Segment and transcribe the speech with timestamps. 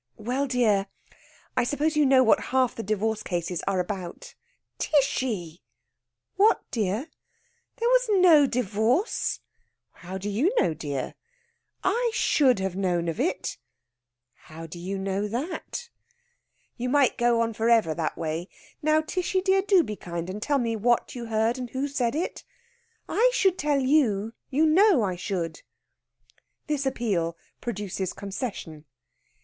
[0.17, 0.87] '""Well, dear,
[1.55, 4.33] I suppose you know what half the divorce cases are about?"
[4.79, 5.61] "Tishy!"
[6.37, 7.07] "What, dear?"
[7.75, 9.41] "There was no divorce!"
[9.91, 11.13] "How do you know, dear?"
[11.83, 13.59] "I should have known of it."
[14.33, 15.91] "How do you know that?"
[16.77, 18.49] "You might go on for ever that way.
[18.81, 22.15] Now, Tishy dear, do be kind and tell me what you heard and who said
[22.15, 22.43] it.
[23.07, 24.33] I should tell you.
[24.49, 25.61] You know I should."
[26.65, 28.85] This appeal produces concession.